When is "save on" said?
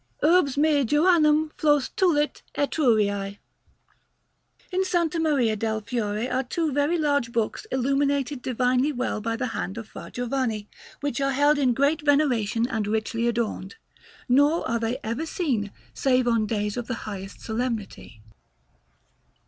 15.93-16.47